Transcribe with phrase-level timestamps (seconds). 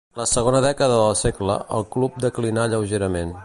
[0.19, 3.39] La segona dècada del segle el club declinà lleugerament.